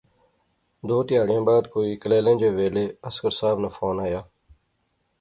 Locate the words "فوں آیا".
3.75-4.21